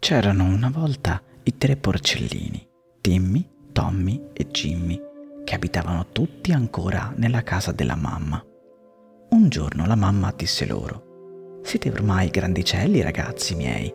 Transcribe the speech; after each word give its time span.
C'erano 0.00 0.44
una 0.44 0.70
volta 0.70 1.22
i 1.42 1.58
tre 1.58 1.76
porcellini, 1.76 2.66
Timmy, 3.02 3.46
Tommy 3.70 4.30
e 4.32 4.46
Jimmy, 4.46 4.98
che 5.44 5.54
abitavano 5.54 6.06
tutti 6.10 6.52
ancora 6.52 7.12
nella 7.16 7.42
casa 7.42 7.70
della 7.72 7.96
mamma. 7.96 8.42
Un 9.28 9.48
giorno 9.50 9.84
la 9.84 9.96
mamma 9.96 10.32
disse 10.34 10.64
loro, 10.66 11.60
Siete 11.62 11.90
ormai 11.90 12.30
grandicelli 12.30 13.02
ragazzi 13.02 13.54
miei, 13.54 13.92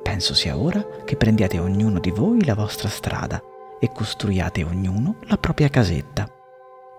penso 0.00 0.32
sia 0.32 0.56
ora 0.56 0.86
che 1.04 1.16
prendiate 1.16 1.58
ognuno 1.58 1.98
di 1.98 2.10
voi 2.10 2.44
la 2.44 2.54
vostra 2.54 2.88
strada 2.88 3.42
e 3.80 3.90
costruiate 3.92 4.62
ognuno 4.62 5.16
la 5.22 5.38
propria 5.38 5.68
casetta. 5.68 6.32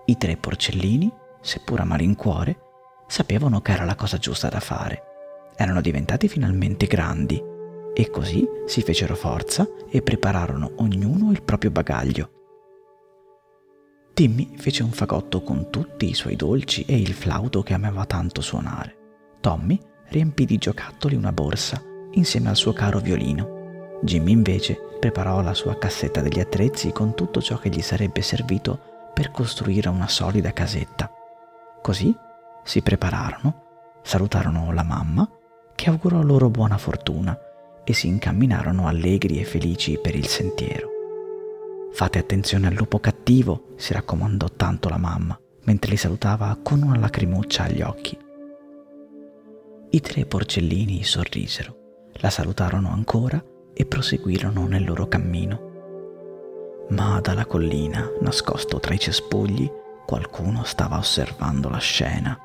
I 0.04 0.18
tre 0.18 0.36
porcellini, 0.36 1.10
seppur 1.40 1.80
a 1.80 1.84
malincuore, 1.84 2.58
sapevano 3.06 3.62
che 3.62 3.72
era 3.72 3.84
la 3.86 3.94
cosa 3.94 4.18
giusta 4.18 4.50
da 4.50 4.60
fare. 4.60 5.02
Erano 5.56 5.80
diventati 5.80 6.28
finalmente 6.28 6.86
grandi 6.86 7.49
e 8.00 8.08
così 8.08 8.48
si 8.64 8.80
fecero 8.80 9.14
forza 9.14 9.68
e 9.90 10.00
prepararono 10.00 10.72
ognuno 10.76 11.32
il 11.32 11.42
proprio 11.42 11.70
bagaglio. 11.70 12.30
Timmy 14.14 14.56
fece 14.56 14.82
un 14.82 14.90
fagotto 14.90 15.42
con 15.42 15.68
tutti 15.68 16.08
i 16.08 16.14
suoi 16.14 16.34
dolci 16.34 16.86
e 16.86 16.98
il 16.98 17.12
flauto 17.12 17.62
che 17.62 17.74
amava 17.74 18.06
tanto 18.06 18.40
suonare. 18.40 18.96
Tommy 19.40 19.78
riempì 20.08 20.46
di 20.46 20.56
giocattoli 20.56 21.14
una 21.14 21.32
borsa 21.32 21.82
insieme 22.12 22.48
al 22.48 22.56
suo 22.56 22.72
caro 22.72 23.00
violino. 23.00 23.98
Jimmy 24.00 24.32
invece 24.32 24.80
preparò 24.98 25.42
la 25.42 25.52
sua 25.52 25.76
cassetta 25.76 26.22
degli 26.22 26.40
attrezzi 26.40 26.92
con 26.92 27.14
tutto 27.14 27.42
ciò 27.42 27.58
che 27.58 27.68
gli 27.68 27.82
sarebbe 27.82 28.22
servito 28.22 28.80
per 29.12 29.30
costruire 29.30 29.90
una 29.90 30.08
solida 30.08 30.54
casetta. 30.54 31.12
Così 31.82 32.16
si 32.64 32.80
prepararono, 32.80 34.00
salutarono 34.00 34.72
la 34.72 34.84
mamma, 34.84 35.28
che 35.74 35.90
augurò 35.90 36.22
loro 36.22 36.48
buona 36.48 36.78
fortuna 36.78 37.38
e 37.84 37.92
si 37.92 38.06
incamminarono 38.06 38.86
allegri 38.86 39.40
e 39.40 39.44
felici 39.44 39.98
per 40.00 40.14
il 40.14 40.26
sentiero. 40.26 40.88
Fate 41.92 42.18
attenzione 42.18 42.68
al 42.68 42.74
lupo 42.74 43.00
cattivo, 43.00 43.74
si 43.76 43.92
raccomandò 43.92 44.48
tanto 44.56 44.88
la 44.88 44.98
mamma, 44.98 45.38
mentre 45.64 45.90
li 45.90 45.96
salutava 45.96 46.56
con 46.62 46.82
una 46.82 46.98
lacrimuccia 46.98 47.64
agli 47.64 47.82
occhi. 47.82 48.16
I 49.90 50.00
tre 50.00 50.24
porcellini 50.24 51.02
sorrisero, 51.02 51.76
la 52.20 52.30
salutarono 52.30 52.90
ancora 52.90 53.42
e 53.74 53.86
proseguirono 53.86 54.66
nel 54.66 54.84
loro 54.84 55.08
cammino. 55.08 55.68
Ma 56.90 57.20
dalla 57.20 57.46
collina, 57.46 58.08
nascosto 58.20 58.78
tra 58.78 58.94
i 58.94 58.98
cespugli, 58.98 59.70
qualcuno 60.06 60.64
stava 60.64 60.96
osservando 60.96 61.68
la 61.68 61.78
scena, 61.78 62.38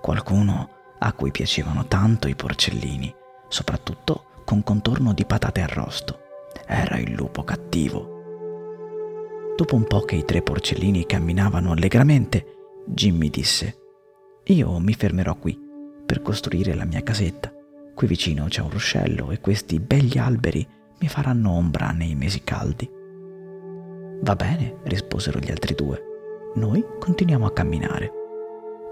qualcuno 0.00 0.70
a 0.98 1.12
cui 1.12 1.30
piacevano 1.30 1.86
tanto 1.86 2.28
i 2.28 2.34
porcellini, 2.34 3.14
soprattutto 3.48 4.25
con 4.46 4.62
contorno 4.62 5.12
di 5.12 5.26
patate 5.26 5.60
arrosto. 5.60 6.20
Era 6.66 6.96
il 6.98 7.12
lupo 7.12 7.42
cattivo. 7.42 8.14
Dopo 9.56 9.74
un 9.74 9.84
po' 9.84 10.02
che 10.02 10.14
i 10.14 10.24
tre 10.24 10.40
porcellini 10.40 11.04
camminavano 11.04 11.72
allegramente, 11.72 12.54
Jimmy 12.86 13.28
disse, 13.28 13.76
Io 14.44 14.78
mi 14.78 14.94
fermerò 14.94 15.34
qui 15.34 15.58
per 16.06 16.22
costruire 16.22 16.74
la 16.74 16.84
mia 16.84 17.02
casetta. 17.02 17.52
Qui 17.92 18.06
vicino 18.06 18.44
c'è 18.46 18.62
un 18.62 18.70
ruscello 18.70 19.32
e 19.32 19.40
questi 19.40 19.80
begli 19.80 20.16
alberi 20.16 20.66
mi 21.00 21.08
faranno 21.08 21.50
ombra 21.50 21.90
nei 21.90 22.14
mesi 22.14 22.44
caldi. 22.44 22.88
Va 24.20 24.36
bene, 24.36 24.76
risposero 24.84 25.40
gli 25.40 25.50
altri 25.50 25.74
due. 25.74 26.00
Noi 26.54 26.84
continuiamo 27.00 27.46
a 27.46 27.52
camminare. 27.52 28.10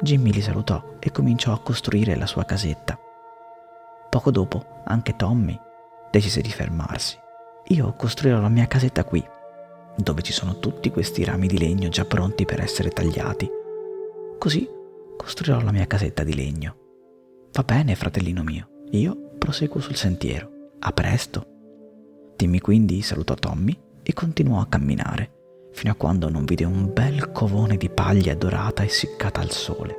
Jimmy 0.00 0.32
li 0.32 0.40
salutò 0.40 0.96
e 0.98 1.12
cominciò 1.12 1.52
a 1.52 1.60
costruire 1.60 2.16
la 2.16 2.26
sua 2.26 2.44
casetta. 2.44 2.98
Poco 4.14 4.30
dopo 4.30 4.64
anche 4.84 5.16
Tommy 5.16 5.58
decise 6.08 6.40
di 6.40 6.50
fermarsi. 6.52 7.18
Io 7.70 7.94
costruirò 7.94 8.38
la 8.38 8.48
mia 8.48 8.68
casetta 8.68 9.02
qui, 9.02 9.20
dove 9.96 10.22
ci 10.22 10.32
sono 10.32 10.60
tutti 10.60 10.88
questi 10.92 11.24
rami 11.24 11.48
di 11.48 11.58
legno 11.58 11.88
già 11.88 12.04
pronti 12.04 12.44
per 12.44 12.60
essere 12.60 12.90
tagliati. 12.90 13.50
Così 14.38 14.68
costruirò 15.16 15.60
la 15.60 15.72
mia 15.72 15.88
casetta 15.88 16.22
di 16.22 16.32
legno. 16.32 16.76
Va 17.54 17.64
bene, 17.64 17.96
fratellino 17.96 18.44
mio, 18.44 18.84
io 18.92 19.30
proseguo 19.36 19.80
sul 19.80 19.96
sentiero. 19.96 20.48
A 20.78 20.92
presto. 20.92 21.46
Timmy 22.36 22.60
quindi 22.60 23.02
salutò 23.02 23.34
Tommy 23.34 23.76
e 24.00 24.12
continuò 24.12 24.60
a 24.60 24.68
camminare, 24.68 25.70
fino 25.72 25.90
a 25.90 25.96
quando 25.96 26.30
non 26.30 26.44
vide 26.44 26.62
un 26.62 26.92
bel 26.92 27.32
covone 27.32 27.76
di 27.76 27.90
paglia 27.90 28.36
dorata 28.36 28.84
essiccata 28.84 29.40
al 29.40 29.50
sole. 29.50 29.96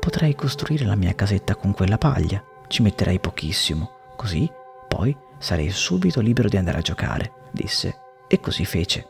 Potrei 0.00 0.34
costruire 0.34 0.86
la 0.86 0.96
mia 0.96 1.14
casetta 1.14 1.54
con 1.56 1.74
quella 1.74 1.98
paglia, 1.98 2.42
ci 2.70 2.82
metterei 2.82 3.18
pochissimo, 3.18 3.90
così 4.14 4.48
poi 4.86 5.14
sarei 5.38 5.70
subito 5.70 6.20
libero 6.20 6.48
di 6.48 6.56
andare 6.56 6.78
a 6.78 6.82
giocare, 6.82 7.32
disse, 7.50 7.96
e 8.28 8.38
così 8.38 8.64
fece. 8.64 9.08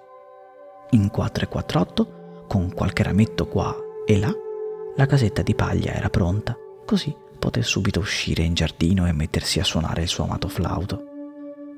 In 0.92 1.10
4 1.10 1.44
e 1.44 1.48
48, 1.48 2.44
con 2.48 2.72
qualche 2.72 3.02
rametto 3.02 3.46
qua 3.46 3.76
e 4.06 4.18
là, 4.18 4.32
la 4.96 5.06
casetta 5.06 5.42
di 5.42 5.54
paglia 5.54 5.92
era 5.92 6.08
pronta, 6.08 6.56
così 6.86 7.14
poté 7.38 7.62
subito 7.62 8.00
uscire 8.00 8.42
in 8.42 8.54
giardino 8.54 9.06
e 9.06 9.12
mettersi 9.12 9.60
a 9.60 9.64
suonare 9.64 10.02
il 10.02 10.08
suo 10.08 10.24
amato 10.24 10.48
flauto. 10.48 11.04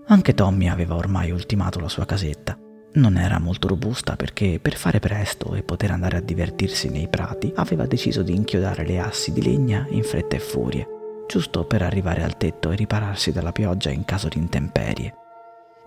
Anche 0.07 0.35
Tommy 0.35 0.69
aveva 0.69 0.95
ormai 0.95 1.33
ultimato 1.33 1.81
la 1.81 1.89
sua 1.89 2.07
casetta. 2.07 2.57
Non 2.95 3.17
era 3.17 3.41
molto 3.41 3.67
robusta 3.67 4.15
perché 4.15 4.61
per 4.61 4.77
fare 4.77 5.01
presto 5.01 5.55
e 5.55 5.63
poter 5.65 5.91
andare 5.91 6.19
a 6.19 6.21
divertirsi 6.21 6.91
nei 6.91 7.09
prati 7.09 7.53
aveva 7.57 7.87
deciso 7.87 8.23
di 8.23 8.35
inchiodare 8.35 8.87
le 8.87 9.01
assi 9.01 9.33
di 9.33 9.43
legna 9.43 9.87
in 9.91 10.05
fretta 10.05 10.37
e 10.37 10.41
furia 10.41 10.87
giusto 11.27 11.65
per 11.65 11.83
arrivare 11.83 12.23
al 12.23 12.37
tetto 12.37 12.71
e 12.71 12.77
ripararsi 12.77 13.33
dalla 13.33 13.53
pioggia 13.53 13.91
in 13.91 14.05
caso 14.05 14.29
di 14.29 14.39
intemperie. 14.39 15.15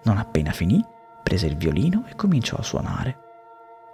Non 0.03 0.17
appena 0.17 0.51
finì, 0.51 0.83
prese 1.23 1.47
il 1.47 1.57
violino 1.57 2.05
e 2.07 2.15
cominciò 2.15 2.57
a 2.57 2.63
suonare. 2.63 3.17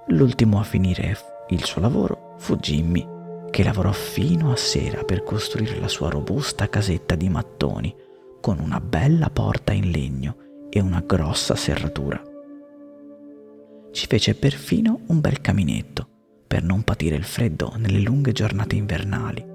L'ultimo 0.07 0.59
a 0.59 0.63
finire 0.63 1.17
il 1.49 1.63
suo 1.63 1.81
lavoro 1.81 2.35
fu 2.37 2.57
Jimmy, 2.57 3.07
che 3.49 3.63
lavorò 3.63 3.91
fino 3.91 4.51
a 4.51 4.55
sera 4.55 5.03
per 5.03 5.23
costruire 5.23 5.79
la 5.79 5.87
sua 5.87 6.09
robusta 6.09 6.69
casetta 6.69 7.15
di 7.15 7.29
mattoni, 7.29 7.95
con 8.39 8.59
una 8.59 8.79
bella 8.79 9.29
porta 9.29 9.73
in 9.73 9.91
legno 9.91 10.35
e 10.69 10.79
una 10.79 11.03
grossa 11.05 11.55
serratura. 11.55 12.21
Ci 13.91 14.07
fece 14.07 14.35
perfino 14.35 15.01
un 15.07 15.19
bel 15.19 15.41
caminetto, 15.41 16.07
per 16.47 16.63
non 16.63 16.83
patire 16.83 17.15
il 17.15 17.25
freddo 17.25 17.73
nelle 17.77 17.99
lunghe 17.99 18.31
giornate 18.31 18.75
invernali 18.75 19.50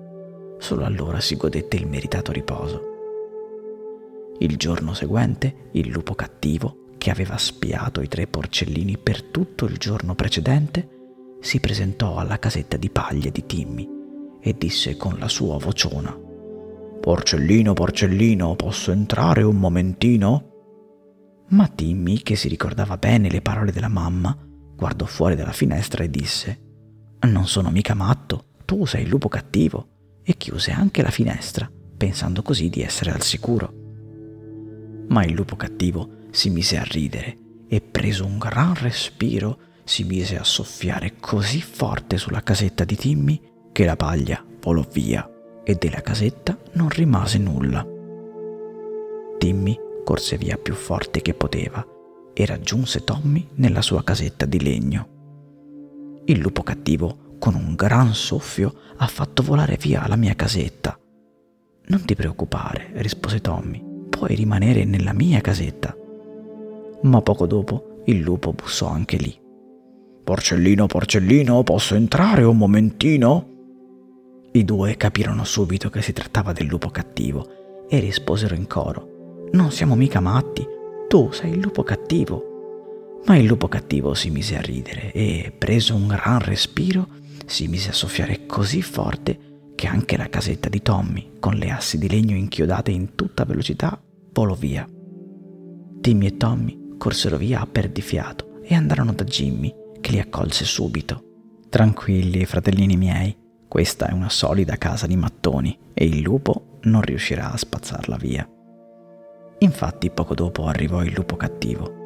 Solo 0.59 0.85
allora 0.85 1.21
si 1.21 1.37
godette 1.37 1.77
il 1.77 1.87
meritato 1.87 2.33
riposo. 2.33 2.95
Il 4.39 4.57
giorno 4.57 4.95
seguente, 4.95 5.71
il 5.73 5.89
lupo 5.89 6.15
cattivo, 6.15 6.85
che 6.99 7.11
aveva 7.11 7.39
spiato 7.39 8.01
i 8.01 8.09
tre 8.09 8.27
porcellini 8.27 8.99
per 8.99 9.23
tutto 9.23 9.67
il 9.67 9.77
giorno 9.77 10.15
precedente, 10.15 10.89
si 11.41 11.61
presentò 11.61 12.17
alla 12.17 12.39
casetta 12.39 12.77
di 12.77 12.91
paglia 12.91 13.31
di 13.31 13.47
Timmy 13.47 13.89
e 14.41 14.57
disse 14.59 14.97
con 14.97 15.19
la 15.19 15.29
sua 15.29 15.59
vociona 15.59 16.17
Porcellino, 17.01 17.73
porcellino, 17.73 18.57
posso 18.57 18.91
entrare 18.91 19.43
un 19.43 19.57
momentino? 19.57 20.51
Ma 21.51 21.69
Timmy, 21.69 22.19
che 22.19 22.35
si 22.35 22.49
ricordava 22.49 22.97
bene 22.97 23.31
le 23.31 23.41
parole 23.41 23.71
della 23.71 23.89
mamma, 23.89 24.37
guardò 24.75 25.05
fuori 25.05 25.37
dalla 25.37 25.53
finestra 25.53 26.03
e 26.03 26.11
disse 26.11 26.61
Non 27.21 27.47
sono 27.47 27.71
mica 27.71 27.95
matto, 27.95 28.47
tu 28.65 28.85
sei 28.87 29.03
il 29.03 29.09
lupo 29.09 29.29
cattivo 29.29 29.95
e 30.29 30.37
chiuse 30.37 30.73
anche 30.73 31.03
la 31.03 31.11
finestra, 31.11 31.71
pensando 31.97 32.43
così 32.43 32.69
di 32.69 32.83
essere 32.83 33.13
al 33.13 33.23
sicuro. 33.23 33.73
Ma 35.09 35.25
il 35.25 35.33
lupo 35.33 35.55
cattivo 35.55 36.25
si 36.31 36.51
mise 36.51 36.79
a 36.79 36.83
ridere 36.83 37.37
e 37.69 37.81
preso 37.81 38.27
un 38.27 38.37
gran 38.37 38.75
respiro 38.75 39.59
si 39.85 40.03
mise 40.03 40.37
a 40.37 40.43
soffiare 40.43 41.15
così 41.21 41.63
forte 41.63 42.19
sulla 42.19 42.43
casetta 42.43 42.83
di 42.83 42.97
Timmy 42.97 43.41
che 43.71 43.85
la 43.85 43.95
paglia 43.95 44.45
volò 44.61 44.85
via 44.93 45.31
e 45.63 45.77
della 45.77 46.01
casetta 46.01 46.59
non 46.73 46.89
rimase 46.89 47.39
nulla. 47.39 47.87
Timmy 49.39 49.79
corse 50.05 50.37
via 50.39 50.57
più 50.57 50.75
forte 50.75 51.23
che 51.23 51.35
poteva 51.35 51.87
e 52.35 52.47
raggiunse 52.47 53.05
Tommy 53.05 53.47
nella 53.55 53.81
sua 53.81 54.03
casetta 54.03 54.45
di 54.45 54.61
legno. 54.61 55.15
Il 56.25 56.39
lupo 56.39 56.65
cattivo 56.65 57.26
con 57.39 57.55
un 57.55 57.75
gran 57.75 58.15
soffio 58.15 58.75
ha 58.97 59.07
fatto 59.07 59.43
volare 59.43 59.77
via 59.81 60.07
la 60.07 60.17
mia 60.17 60.35
casetta. 60.35 60.99
Non 61.89 62.05
ti 62.05 62.15
preoccupare, 62.15 62.91
rispose 62.95 63.41
Tommy, 63.41 63.83
puoi 64.09 64.35
rimanere 64.35 64.85
nella 64.85 65.13
mia 65.13 65.41
casetta. 65.41 65.97
Ma 67.03 67.21
poco 67.23 67.47
dopo 67.47 68.03
il 68.07 68.21
lupo 68.21 68.53
bussò 68.53 68.89
anche 68.89 69.17
lì. 69.17 69.39
Porcellino, 70.25 70.87
porcellino, 70.87 71.63
posso 71.63 71.95
entrare 71.95 72.43
un 72.43 72.57
momentino? 72.57 73.55
I 74.53 74.65
due 74.65 74.97
capirono 74.97 75.45
subito 75.45 75.91
che 75.91 76.03
si 76.03 76.13
trattava 76.13 76.53
del 76.53 76.67
lupo 76.67 76.89
cattivo 76.89 77.87
e 77.89 78.01
risposero 78.01 78.55
in 78.55 78.67
coro. 78.67 79.49
Non 79.53 79.71
siamo 79.71 79.95
mica 79.95 80.19
matti, 80.19 80.67
tu 81.09 81.31
sei 81.31 81.53
il 81.53 81.61
lupo 81.61 81.85
cattivo. 81.85 83.21
Ma 83.27 83.37
il 83.37 83.45
lupo 83.45 83.69
cattivo 83.69 84.15
si 84.15 84.31
mise 84.31 84.57
a 84.57 84.61
ridere 84.61 85.13
e, 85.13 85.53
preso 85.57 85.95
un 85.95 86.09
gran 86.09 86.41
respiro, 86.41 87.07
si 87.47 87.69
mise 87.69 87.91
a 87.91 87.95
soffiare 87.95 88.47
così 88.47 88.83
forte 88.83 89.39
che 89.75 89.87
anche 89.87 90.17
la 90.17 90.29
casetta 90.29 90.69
di 90.69 90.83
Tommy, 90.83 91.33
con 91.39 91.55
le 91.55 91.71
assi 91.71 91.99
di 91.99 92.09
legno 92.09 92.37
inchiodate 92.37 92.91
in 92.91 93.15
tutta 93.15 93.45
velocità, 93.45 94.01
volò 94.33 94.55
via. 94.55 94.87
Timmy 96.01 96.27
e 96.27 96.37
Tommy 96.37 96.97
corsero 96.99 97.37
via 97.37 97.61
a 97.61 97.67
perdifiato 97.67 98.61
e 98.63 98.75
andarono 98.75 99.13
da 99.13 99.25
Jimmy, 99.25 99.73
che 100.01 100.13
li 100.13 100.19
accolse 100.19 100.65
subito. 100.65 101.23
Tranquilli, 101.69 102.45
fratellini 102.45 102.97
miei, 102.97 103.37
questa 103.69 104.09
è 104.09 104.13
una 104.13 104.29
solida 104.29 104.77
casa 104.77 105.07
di 105.07 105.17
mattoni 105.17 105.77
e 105.93 106.05
il 106.05 106.21
lupo 106.21 106.79
non 106.83 107.03
riuscirà 107.03 107.53
a 107.53 107.57
spazzarla 107.57 108.17
via. 108.17 108.49
Infatti 109.59 110.11
poco 110.11 110.35
dopo 110.35 110.67
arrivò 110.67 111.03
il 111.03 111.13
lupo 111.13 111.37
cattivo. 111.37 112.05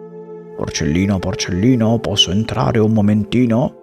Porcellino, 0.57 1.19
porcellino, 1.19 1.99
posso 1.99 2.31
entrare 2.31 2.79
un 2.79 2.93
momentino? 2.93 3.80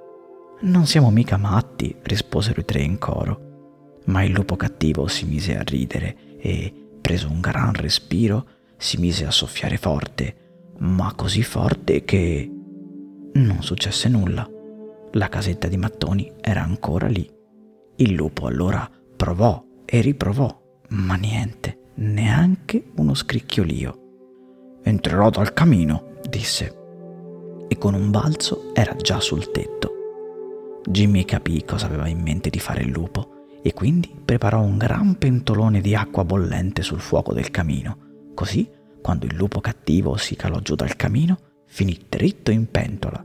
Non 0.59 0.88
siamo 0.88 1.12
mica 1.12 1.38
matti, 1.38 1.95
risposero 2.01 2.62
i 2.62 2.65
tre 2.65 2.81
in 2.81 2.98
coro. 2.98 4.01
Ma 4.06 4.24
il 4.24 4.31
lupo 4.31 4.56
cattivo 4.56 5.07
si 5.07 5.25
mise 5.25 5.56
a 5.56 5.62
ridere 5.62 6.38
e, 6.39 6.74
preso 7.00 7.30
un 7.30 7.39
gran 7.39 7.74
respiro, 7.74 8.48
si 8.75 8.98
mise 8.98 9.25
a 9.25 9.31
soffiare 9.31 9.77
forte, 9.77 10.71
ma 10.80 11.13
così 11.15 11.44
forte 11.44 12.04
che 12.06 12.51
non 13.33 13.62
successe 13.62 14.09
nulla. 14.09 14.50
La 15.12 15.30
casetta 15.30 15.68
di 15.68 15.77
mattoni 15.77 16.31
era 16.42 16.63
ancora 16.63 17.07
lì. 17.07 17.30
Il 17.98 18.13
lupo 18.13 18.48
allora 18.48 18.89
provò 19.15 19.63
e 19.86 20.01
riprovò, 20.01 20.59
ma 20.89 21.15
niente, 21.15 21.92
neanche 21.95 22.92
uno 22.95 23.13
scricchiolio. 23.13 24.80
Entrerò 24.81 25.30
dal 25.30 25.54
camino, 25.54 26.13
disse, 26.27 27.65
e 27.68 27.77
con 27.77 27.94
un 27.94 28.09
balzo 28.09 28.71
era 28.74 28.95
già 28.95 29.19
sul 29.19 29.51
tetto. 29.51 29.96
Jimmy 30.89 31.25
capì 31.25 31.66
cosa 31.66 31.86
aveva 31.86 32.07
in 32.07 32.22
mente 32.22 32.50
di 32.50 32.60
fare 32.60 32.81
il 32.81 32.89
lupo 32.89 33.60
e 33.62 33.74
quindi 33.74 34.10
preparò 34.24 34.62
un 34.62 34.78
gran 34.78 35.18
pentolone 35.18 35.81
di 35.81 35.94
acqua 35.94 36.24
bollente 36.24 36.81
sul 36.81 37.01
fuoco 37.01 37.34
del 37.34 37.51
camino. 37.51 37.98
Così, 38.34 38.69
quando 39.01 39.25
il 39.25 39.36
lupo 39.36 39.60
cattivo 39.60 40.16
si 40.16 40.38
calò 40.38 40.60
giù 40.62 40.75
dal 40.75 40.95
camino, 40.95 41.39
finì 41.66 42.00
dritto 42.07 42.51
in 42.51 42.72
pentola. 42.72 43.22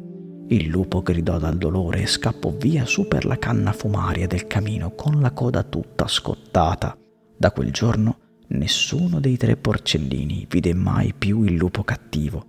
Il 0.49 0.67
lupo 0.67 1.03
gridò 1.03 1.39
dal 1.39 1.57
dolore 1.57 2.01
e 2.01 2.07
scappò 2.07 2.51
via 2.51 2.85
su 2.85 3.07
per 3.07 3.25
la 3.25 3.39
canna 3.39 3.73
fumaria 3.73 4.27
del 4.27 4.49
camino 4.49 4.97
con 4.97 5.21
la 5.21 5.31
coda 5.31 5.63
tutta 5.63 6.09
scottata. 6.09 6.99
Da 7.37 7.53
quel 7.53 7.71
giorno 7.71 8.19
nessuno 8.49 9.21
dei 9.21 9.37
tre 9.37 9.57
porcellini 9.57 10.49
vide 10.51 10.75
mai 10.75 11.15
più 11.17 11.45
il 11.45 11.55
lupo 11.55 11.85
cattivo. 11.85 12.45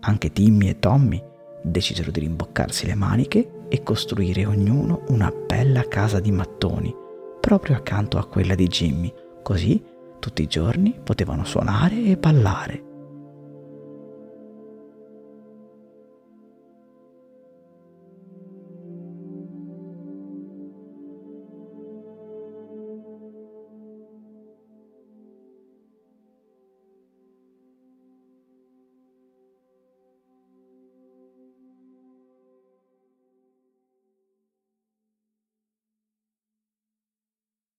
Anche 0.00 0.32
Timmy 0.32 0.70
e 0.70 0.80
Tommy 0.80 1.22
decisero 1.62 2.10
di 2.10 2.18
rimboccarsi 2.18 2.86
le 2.86 2.94
maniche 2.96 3.52
e 3.70 3.82
costruire 3.82 4.44
ognuno 4.44 5.04
una 5.08 5.32
bella 5.32 5.86
casa 5.88 6.20
di 6.20 6.32
mattoni, 6.32 6.94
proprio 7.40 7.76
accanto 7.76 8.18
a 8.18 8.26
quella 8.26 8.54
di 8.54 8.66
Jimmy, 8.66 9.12
così 9.42 9.82
tutti 10.18 10.42
i 10.42 10.48
giorni 10.48 11.00
potevano 11.02 11.44
suonare 11.44 12.04
e 12.04 12.16
ballare 12.18 12.88